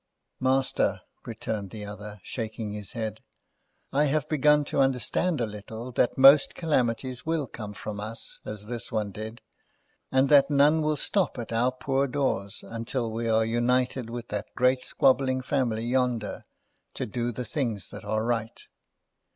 [0.39, 3.21] "Master," returned the other, shaking his head,
[3.93, 8.65] "I have begun to understand a little that most calamities will come from us, as
[8.65, 9.41] this one did,
[10.11, 14.47] and that none will stop at our poor doors, until we are united with that
[14.55, 16.45] great squabbling family yonder,
[16.95, 18.63] to do the things that are right.